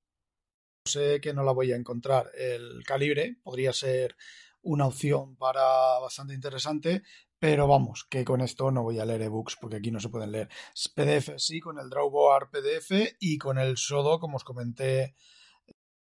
Sé 0.85 1.19
que 1.19 1.33
no 1.33 1.43
la 1.43 1.51
voy 1.51 1.71
a 1.71 1.75
encontrar. 1.75 2.29
El 2.37 2.83
calibre 2.85 3.37
podría 3.43 3.73
ser 3.73 4.15
una 4.61 4.87
opción 4.87 5.35
para 5.35 5.99
bastante 5.99 6.33
interesante, 6.33 7.03
pero 7.39 7.67
vamos, 7.67 8.05
que 8.09 8.23
con 8.23 8.41
esto 8.41 8.71
no 8.71 8.83
voy 8.83 8.99
a 8.99 9.05
leer 9.05 9.23
ebooks 9.23 9.57
porque 9.59 9.77
aquí 9.77 9.91
no 9.91 9.99
se 9.99 10.09
pueden 10.09 10.31
leer. 10.31 10.49
PDF 10.95 11.33
sí, 11.37 11.59
con 11.59 11.79
el 11.79 11.89
Drawboard 11.89 12.49
PDF 12.49 13.15
y 13.19 13.37
con 13.37 13.57
el 13.57 13.77
Sodo, 13.77 14.19
como 14.19 14.37
os 14.37 14.43
comenté 14.43 15.15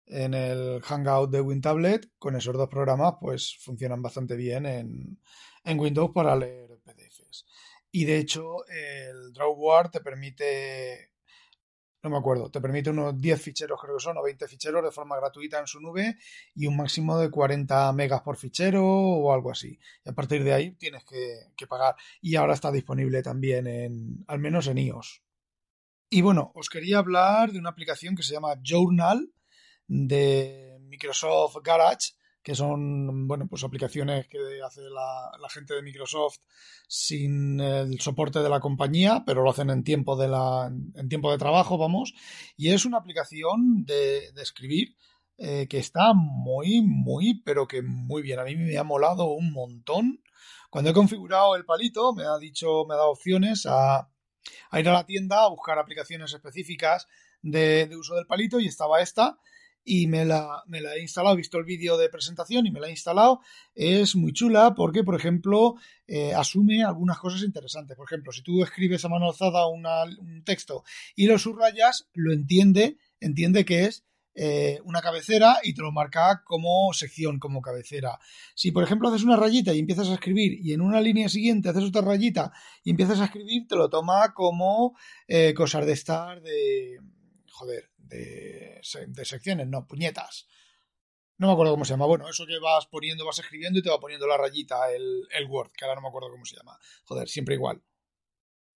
en 0.06 0.34
el 0.34 0.82
Hangout 0.82 1.30
de 1.30 1.40
WinTablet, 1.40 2.10
con 2.18 2.36
esos 2.36 2.56
dos 2.56 2.68
programas, 2.68 3.14
pues 3.20 3.56
funcionan 3.60 4.02
bastante 4.02 4.36
bien 4.36 4.66
en, 4.66 5.20
en 5.64 5.80
Windows 5.80 6.10
para 6.14 6.36
leer 6.36 6.78
PDFs. 6.84 7.46
Y 7.90 8.04
de 8.04 8.18
hecho, 8.18 8.66
el 8.66 9.32
Drawboard 9.32 9.90
te 9.90 10.00
permite 10.00 11.13
no 12.04 12.10
me 12.10 12.18
acuerdo, 12.18 12.50
te 12.50 12.60
permite 12.60 12.90
unos 12.90 13.18
10 13.18 13.40
ficheros, 13.40 13.80
creo 13.80 13.96
que 13.96 14.02
son, 14.02 14.18
o 14.18 14.22
20 14.22 14.46
ficheros 14.46 14.84
de 14.84 14.90
forma 14.90 15.16
gratuita 15.16 15.58
en 15.58 15.66
su 15.66 15.80
nube 15.80 16.18
y 16.54 16.66
un 16.66 16.76
máximo 16.76 17.18
de 17.18 17.30
40 17.30 17.90
megas 17.94 18.20
por 18.20 18.36
fichero 18.36 18.86
o 18.86 19.32
algo 19.32 19.50
así. 19.50 19.78
Y 20.04 20.10
a 20.10 20.12
partir 20.12 20.44
de 20.44 20.52
ahí 20.52 20.72
tienes 20.72 21.02
que, 21.04 21.52
que 21.56 21.66
pagar. 21.66 21.96
Y 22.20 22.36
ahora 22.36 22.52
está 22.52 22.70
disponible 22.70 23.22
también 23.22 23.66
en, 23.66 24.22
al 24.28 24.38
menos 24.38 24.66
en 24.66 24.76
iOS. 24.76 25.22
Y 26.10 26.20
bueno, 26.20 26.52
os 26.54 26.68
quería 26.68 26.98
hablar 26.98 27.52
de 27.52 27.58
una 27.58 27.70
aplicación 27.70 28.14
que 28.14 28.22
se 28.22 28.34
llama 28.34 28.60
Journal 28.62 29.32
de 29.88 30.76
Microsoft 30.82 31.56
Garage 31.64 32.12
que 32.44 32.54
son 32.54 33.26
bueno 33.26 33.46
pues 33.48 33.64
aplicaciones 33.64 34.28
que 34.28 34.38
hace 34.64 34.82
la, 34.82 35.48
gente 35.48 35.74
de 35.74 35.82
Microsoft 35.82 36.38
sin 36.86 37.58
el 37.58 37.98
soporte 38.00 38.40
de 38.40 38.50
la 38.50 38.60
compañía 38.60 39.22
pero 39.24 39.42
lo 39.42 39.50
hacen 39.50 39.70
en 39.70 39.82
tiempo 39.82 40.14
de 40.14 40.28
la 40.28 40.70
en 40.94 41.08
tiempo 41.08 41.32
de 41.32 41.38
trabajo 41.38 41.78
vamos. 41.78 42.14
Y 42.56 42.68
es 42.68 42.84
una 42.84 42.98
aplicación 42.98 43.84
de, 43.86 44.28
escribir 44.36 44.94
eh, 45.38 45.66
que 45.68 45.78
está 45.78 46.12
muy 46.14 46.82
muy 46.82 47.42
pero 47.42 47.66
que 47.66 47.82
muy 47.82 48.22
bien. 48.22 48.38
A 48.38 48.44
mí 48.44 48.54
me 48.56 48.76
ha 48.76 48.84
molado 48.84 49.32
un 49.32 49.52
montón. 49.52 50.22
Cuando 50.70 50.90
he 50.90 50.94
configurado 50.94 51.56
el 51.56 51.64
palito 51.64 52.12
me 52.12 52.24
ha 52.24 52.36
dicho 52.38 52.84
me 52.86 52.94
ha 52.94 52.98
dado 52.98 53.10
opciones 53.12 53.64
a 53.66 54.10
a 54.70 54.80
ir 54.80 54.88
a 54.88 54.92
la 54.92 55.06
tienda 55.06 55.44
a 55.44 55.48
buscar 55.48 55.78
aplicaciones 55.78 56.34
específicas 56.34 57.08
de, 57.40 57.88
uso 57.98 58.14
del 58.14 58.26
palito 58.26 58.60
y 58.60 58.66
estaba 58.66 59.00
esta 59.00 59.38
y 59.84 60.06
me 60.06 60.24
la, 60.24 60.62
me 60.66 60.80
la 60.80 60.94
he 60.94 61.02
instalado, 61.02 61.34
he 61.34 61.38
visto 61.38 61.58
el 61.58 61.64
vídeo 61.64 61.96
de 61.96 62.08
presentación 62.08 62.66
y 62.66 62.70
me 62.70 62.80
la 62.80 62.88
he 62.88 62.90
instalado. 62.90 63.40
Es 63.74 64.16
muy 64.16 64.32
chula 64.32 64.74
porque, 64.74 65.04
por 65.04 65.14
ejemplo, 65.14 65.74
eh, 66.06 66.32
asume 66.34 66.82
algunas 66.82 67.18
cosas 67.18 67.42
interesantes. 67.42 67.96
Por 67.96 68.06
ejemplo, 68.06 68.32
si 68.32 68.42
tú 68.42 68.62
escribes 68.62 69.04
a 69.04 69.08
mano 69.08 69.26
alzada 69.26 69.66
un 69.66 70.42
texto 70.44 70.84
y 71.14 71.26
lo 71.26 71.38
subrayas, 71.38 72.08
lo 72.14 72.32
entiende, 72.32 72.96
entiende 73.20 73.64
que 73.64 73.84
es 73.84 74.04
eh, 74.36 74.80
una 74.82 75.00
cabecera 75.00 75.58
y 75.62 75.74
te 75.74 75.82
lo 75.82 75.92
marca 75.92 76.42
como 76.44 76.92
sección, 76.92 77.38
como 77.38 77.62
cabecera. 77.62 78.18
Si, 78.56 78.72
por 78.72 78.82
ejemplo, 78.82 79.08
haces 79.08 79.22
una 79.22 79.36
rayita 79.36 79.72
y 79.72 79.78
empiezas 79.78 80.08
a 80.08 80.14
escribir 80.14 80.58
y 80.60 80.72
en 80.72 80.80
una 80.80 81.00
línea 81.00 81.28
siguiente 81.28 81.68
haces 81.68 81.84
otra 81.84 82.02
rayita 82.02 82.52
y 82.82 82.90
empiezas 82.90 83.20
a 83.20 83.26
escribir, 83.26 83.68
te 83.68 83.76
lo 83.76 83.88
toma 83.88 84.34
como 84.34 84.96
eh, 85.28 85.54
cosas 85.54 85.86
de 85.86 85.92
estar 85.92 86.42
de... 86.42 86.98
Joder, 87.52 87.93
de, 88.06 88.80
de 89.08 89.24
secciones, 89.24 89.66
no, 89.66 89.86
puñetas. 89.86 90.46
No 91.36 91.48
me 91.48 91.52
acuerdo 91.52 91.72
cómo 91.72 91.84
se 91.84 91.92
llama. 91.92 92.06
Bueno, 92.06 92.28
eso 92.28 92.46
que 92.46 92.58
vas 92.58 92.86
poniendo, 92.86 93.24
vas 93.26 93.38
escribiendo 93.38 93.78
y 93.78 93.82
te 93.82 93.90
va 93.90 93.98
poniendo 93.98 94.26
la 94.26 94.36
rayita, 94.36 94.92
el, 94.92 95.26
el 95.30 95.46
Word, 95.46 95.72
que 95.72 95.84
ahora 95.84 95.96
no 95.96 96.02
me 96.02 96.08
acuerdo 96.08 96.30
cómo 96.30 96.44
se 96.44 96.56
llama. 96.56 96.78
Joder, 97.04 97.28
siempre 97.28 97.56
igual. 97.56 97.82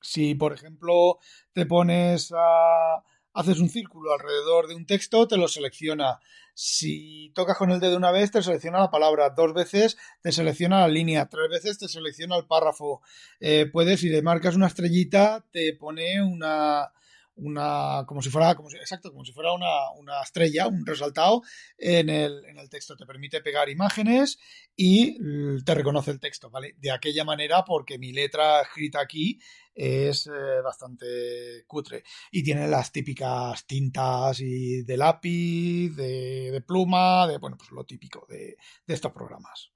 Si, 0.01 0.35
por 0.35 0.53
ejemplo, 0.53 1.19
te 1.53 1.67
pones 1.67 2.33
a 2.37 3.03
haces 3.39 3.61
un 3.61 3.69
círculo 3.69 4.13
alrededor 4.13 4.67
de 4.67 4.75
un 4.75 4.85
texto, 4.85 5.29
te 5.29 5.37
lo 5.37 5.47
selecciona. 5.47 6.19
Si 6.55 7.31
tocas 7.37 7.57
con 7.57 7.71
el 7.71 7.79
dedo 7.79 7.97
una 7.97 8.11
vez, 8.11 8.33
te 8.33 8.43
selecciona 8.43 8.81
la 8.81 8.91
palabra. 8.91 9.31
Dos 9.31 9.55
veces 9.55 9.97
te 10.21 10.33
selecciona 10.33 10.81
la 10.81 10.89
línea. 10.89 11.29
Tres 11.29 11.49
veces 11.49 11.79
te 11.79 11.87
selecciona 11.87 12.37
el 12.37 12.47
párrafo. 12.47 13.01
Eh, 13.39 13.67
puedes, 13.73 14.01
si 14.01 14.09
le 14.09 14.23
marcas 14.23 14.57
una 14.57 14.67
estrellita, 14.67 15.47
te 15.53 15.73
pone 15.75 16.21
una, 16.21 16.93
una 17.39 18.05
como 18.07 18.23
si 18.23 18.31
fuera 18.31 18.53
exacto 18.53 19.11
como 19.11 19.25
si 19.25 19.33
fuera 19.33 19.53
una, 19.53 19.91
una, 19.97 20.23
estrella 20.23 20.67
un 20.67 20.85
resaltado 20.85 21.43
en 21.77 22.09
el, 22.09 22.45
en 22.45 22.59
el 22.59 22.69
texto. 22.69 22.97
Te 22.97 23.07
permite 23.07 23.41
pegar 23.41 23.69
imágenes 23.69 24.39
y 24.77 25.19
te 25.63 25.75
reconoce 25.75 26.11
el 26.11 26.21
texto 26.21 26.51
vale 26.51 26.75
de 26.79 26.91
aquella 26.91 27.25
manera 27.25 27.65
porque 27.65 27.99
mi 27.99 28.13
letra 28.13 28.63
escrita 28.63 29.01
aquí 29.01 29.41
es 29.75 30.27
eh, 30.27 30.61
bastante 30.63 31.65
cutre. 31.67 32.05
Y 32.31 32.43
tiene 32.43 32.69
las 32.69 32.93
típicas 32.93 33.67
tintas 33.67 34.41
y 34.41 34.83
de 34.83 34.97
lápiz 34.97 35.91
de, 35.91 36.51
de 36.51 36.61
pluma 36.63 37.27
de 37.27 37.39
bueno 37.39 37.57
pues 37.57 37.71
lo 37.71 37.85
típico 37.85 38.27
de, 38.29 38.57
de 38.87 38.95
estos 38.95 39.13
programas. 39.13 39.71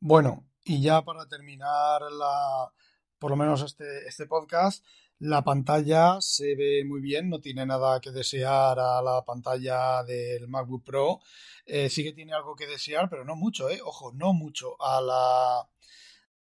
Bueno 0.00 0.46
y 0.64 0.80
ya 0.80 1.02
para 1.02 1.26
terminar 1.28 2.00
la 2.10 2.72
por 3.18 3.30
lo 3.30 3.36
menos 3.36 3.62
este, 3.62 4.06
este 4.06 4.26
podcast 4.26 4.84
la 5.20 5.42
pantalla 5.42 6.20
se 6.20 6.54
ve 6.54 6.84
muy 6.84 7.00
bien, 7.00 7.28
no 7.30 7.40
tiene 7.40 7.66
nada 7.66 8.00
que 8.00 8.10
desear 8.10 8.78
a 8.78 9.02
la 9.02 9.24
pantalla 9.24 10.02
del 10.04 10.48
MacBook 10.48 10.84
Pro. 10.84 11.20
Eh, 11.66 11.88
sí 11.88 12.02
que 12.04 12.12
tiene 12.12 12.32
algo 12.34 12.54
que 12.56 12.66
desear, 12.66 13.08
pero 13.08 13.24
no 13.24 13.36
mucho, 13.36 13.70
¿eh? 13.70 13.80
Ojo, 13.84 14.12
no 14.12 14.32
mucho 14.34 14.80
a 14.82 15.00
la 15.00 15.68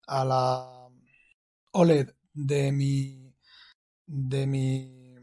a 0.09 0.25
la 0.25 0.89
OLED 1.73 2.09
de 2.35 2.73
mi 2.73 3.35
de 4.07 4.47
mi 4.47 5.15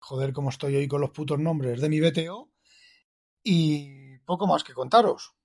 joder, 0.00 0.32
cómo 0.32 0.50
estoy 0.50 0.76
hoy 0.76 0.88
con 0.88 1.00
los 1.00 1.10
putos 1.10 1.38
nombres 1.38 1.80
de 1.80 1.88
mi 1.88 2.00
BTO 2.00 2.50
y 3.44 4.18
poco 4.20 4.46
más 4.46 4.64
que 4.64 4.74
contaros. 4.74 5.35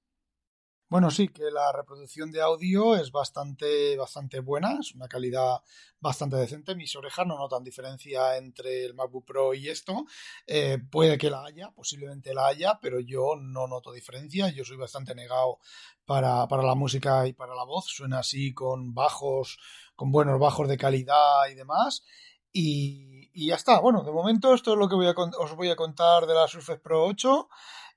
Bueno, 0.92 1.10
sí, 1.10 1.30
que 1.30 1.50
la 1.50 1.72
reproducción 1.72 2.34
de 2.34 2.42
audio 2.42 2.98
es 2.98 3.14
bastante, 3.14 3.96
bastante 3.96 4.42
buena, 4.42 4.78
es 4.82 4.94
una 4.94 5.08
calidad 5.08 5.62
bastante 6.02 6.36
decente. 6.36 6.76
Mis 6.76 6.94
orejas 6.98 7.26
no 7.26 7.38
notan 7.38 7.64
diferencia 7.64 8.36
entre 8.36 8.84
el 8.84 8.94
MacBook 8.94 9.24
Pro 9.24 9.54
y 9.54 9.70
esto. 9.70 10.04
Eh, 10.46 10.80
puede 10.92 11.18
que 11.18 11.30
la 11.30 11.46
haya, 11.46 11.72
posiblemente 11.72 12.34
la 12.34 12.48
haya, 12.48 12.78
pero 12.82 13.00
yo 13.00 13.38
no 13.40 13.68
noto 13.68 13.94
diferencia. 13.94 14.50
Yo 14.50 14.66
soy 14.66 14.76
bastante 14.76 15.16
negado 15.16 15.60
para, 16.06 16.46
para 16.50 16.64
la 16.64 16.76
música 16.76 17.26
y 17.26 17.32
para 17.32 17.56
la 17.56 17.64
voz. 17.64 17.86
Suena 17.86 18.20
así 18.20 18.54
con 18.54 18.94
bajos, 18.94 19.60
con 19.96 20.12
buenos 20.12 20.42
bajos 20.42 20.68
de 20.68 20.78
calidad 20.78 21.48
y 21.50 21.56
demás. 21.56 22.04
Y, 22.52 23.30
y 23.32 23.48
ya 23.48 23.56
está. 23.56 23.80
Bueno, 23.80 24.04
de 24.04 24.12
momento 24.12 24.54
esto 24.54 24.74
es 24.74 24.78
lo 24.78 24.90
que 24.90 24.96
voy 24.96 25.08
a, 25.08 25.12
os 25.40 25.56
voy 25.56 25.70
a 25.70 25.78
contar 25.78 26.26
de 26.26 26.34
la 26.34 26.50
Surface 26.50 26.82
Pro 26.82 27.06
8. 27.06 27.48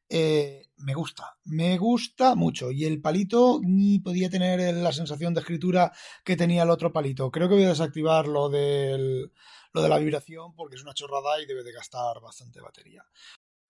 Eh, 0.09 0.67
me 0.79 0.95
gusta, 0.95 1.37
me 1.45 1.79
gusta 1.79 2.35
mucho. 2.35 2.71
Y 2.71 2.85
el 2.85 3.01
palito 3.01 3.61
ni 3.63 3.99
podía 4.01 4.29
tener 4.29 4.75
la 4.75 4.93
sensación 4.93 5.35
de 5.35 5.41
escritura 5.41 5.93
que 6.25 6.37
tenía 6.37 6.63
el 6.65 6.71
otro 6.71 6.93
palito. 6.93 7.31
Creo 7.31 7.49
que 7.49 7.55
voy 7.55 7.65
a 7.65 7.71
desactivar 7.71 8.29
lo, 8.29 8.49
del, 8.49 9.33
lo 9.73 9.83
de 9.83 9.89
la 9.89 9.99
vibración 9.99 10.55
porque 10.55 10.77
es 10.77 10.83
una 10.83 10.95
chorrada 10.95 11.41
y 11.41 11.47
debe 11.47 11.63
de 11.63 11.73
gastar 11.73 12.21
bastante 12.21 12.61
batería. 12.61 13.05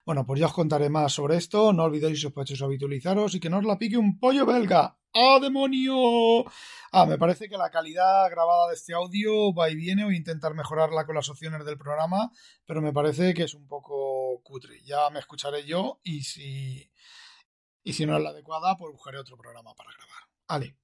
Bueno, 0.05 0.27
pues 0.27 0.39
ya 0.39 0.47
os 0.47 0.53
contaré 0.53 0.91
más 0.91 1.13
sobre 1.13 1.37
esto. 1.37 1.73
No 1.73 1.85
olvidéis, 1.85 2.21
sospechosos, 2.21 2.63
habitualizaros 2.63 3.35
y 3.35 3.41
que 3.41 3.49
no 3.49 3.59
os 3.59 3.65
la 3.65 3.79
pique 3.79 3.97
un 3.97 4.19
pollo 4.19 4.45
belga. 4.45 4.99
¡Ah, 5.15 5.39
demonio! 5.41 6.45
Ah, 6.93 7.07
me 7.07 7.17
parece 7.17 7.49
que 7.49 7.57
la 7.57 7.71
calidad 7.71 8.29
grabada 8.31 8.69
de 8.69 8.75
este 8.75 8.93
audio 8.93 9.55
va 9.55 9.71
y 9.71 9.77
viene. 9.77 10.05
Voy 10.05 10.15
a 10.15 10.19
intentar 10.19 10.55
mejorarla 10.55 11.07
con 11.07 11.15
las 11.15 11.29
opciones 11.31 11.65
del 11.65 11.79
programa, 11.79 12.31
pero 12.67 12.83
me 12.83 12.93
parece 12.93 13.33
que 13.33 13.45
es 13.45 13.55
un 13.55 13.67
poco 13.67 14.41
cutre. 14.43 14.83
Ya 14.85 15.09
me 15.11 15.21
escucharé 15.21 15.65
yo 15.65 16.01
y 16.03 16.23
si, 16.23 16.91
y 17.83 17.93
si 17.93 18.05
no 18.05 18.17
es 18.17 18.23
la 18.23 18.31
adecuada, 18.31 18.77
pues 18.77 18.93
buscaré 18.93 19.19
otro 19.19 19.37
programa 19.37 19.75
para 19.75 19.91
grabar. 19.93 20.29
Vale. 20.49 20.84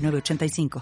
85 0.09 0.69